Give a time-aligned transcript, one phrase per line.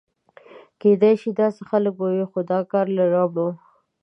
[0.81, 3.47] کېدای شي داسې خلک به و، خو دا کار له ربړو.